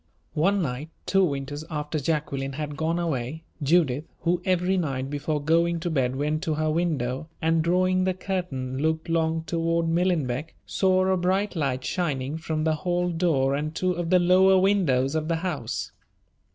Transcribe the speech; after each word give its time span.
One 0.33 0.63
night, 0.63 0.89
two 1.05 1.23
winters 1.23 1.63
after 1.69 1.99
Jacqueline 1.99 2.53
had 2.53 2.75
gone 2.75 2.97
away, 2.97 3.43
Judith, 3.61 4.05
who 4.21 4.41
every 4.45 4.75
night 4.75 5.11
before 5.11 5.39
going 5.39 5.79
to 5.81 5.91
bed 5.91 6.15
went 6.15 6.41
to 6.41 6.55
her 6.55 6.71
window, 6.71 7.29
and, 7.39 7.61
drawing 7.61 8.03
the 8.05 8.15
curtain, 8.15 8.79
looked 8.79 9.09
long 9.09 9.43
toward 9.43 9.87
Millenbeck, 9.87 10.55
saw 10.65 11.05
a 11.05 11.17
bright 11.17 11.55
light 11.55 11.85
shining 11.85 12.39
from 12.39 12.63
the 12.63 12.77
hall 12.77 13.11
door 13.11 13.53
and 13.53 13.75
two 13.75 13.91
of 13.91 14.09
the 14.09 14.17
lower 14.17 14.57
windows 14.57 15.13
of 15.13 15.27
the 15.27 15.35
house. 15.45 15.91